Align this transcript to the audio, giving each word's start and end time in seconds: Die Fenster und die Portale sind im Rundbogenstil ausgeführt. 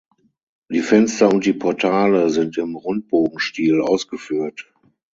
Die 0.71 0.79
Fenster 0.81 1.29
und 1.31 1.45
die 1.45 1.53
Portale 1.53 2.31
sind 2.31 2.57
im 2.57 2.75
Rundbogenstil 2.75 3.81
ausgeführt. 3.81 4.71